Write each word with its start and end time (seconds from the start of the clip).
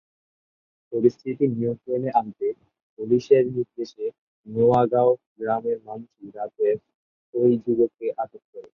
পরিস্থিতি 0.93 1.45
নিয়ন্ত্রণে 1.55 2.09
আনতে 2.19 2.47
পুলিশের 2.99 3.43
নির্দেশে 3.55 4.05
নোয়াগাঁও 4.47 5.11
গ্রামের 5.33 5.77
মানুষই 5.87 6.27
রাতেই 6.37 6.75
ওই 7.33 7.51
যুবককে 7.63 8.07
আটক 8.23 8.43
করে। 8.51 8.69